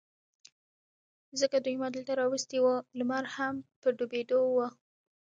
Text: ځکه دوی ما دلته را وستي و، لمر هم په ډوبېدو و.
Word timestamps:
ځکه 1.39 1.57
دوی 1.65 1.75
ما 1.81 1.87
دلته 1.95 2.13
را 2.19 2.25
وستي 2.31 2.57
و، 2.61 2.67
لمر 2.97 3.25
هم 3.35 3.55
په 3.81 3.87
ډوبېدو 3.97 4.39
و. 4.55 4.57